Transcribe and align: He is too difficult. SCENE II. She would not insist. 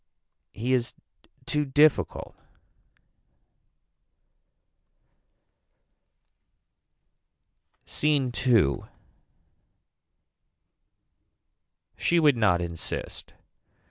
He 0.51 0.73
is 0.73 0.95
too 1.45 1.63
difficult. 1.63 2.35
SCENE 7.85 8.33
II. 8.47 8.77
She 11.97 12.19
would 12.19 12.35
not 12.35 12.61
insist. 12.61 13.33